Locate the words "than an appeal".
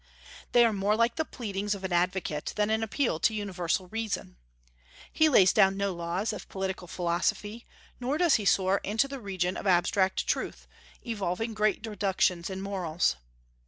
2.55-3.19